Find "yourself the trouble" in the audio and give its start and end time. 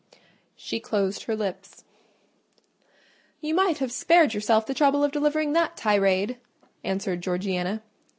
4.33-5.03